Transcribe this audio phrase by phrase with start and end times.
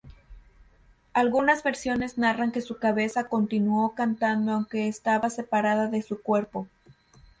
[1.13, 6.67] Algunas versiones narran que su cabeza continuó cantando aunque estaba separada de su cuerpo.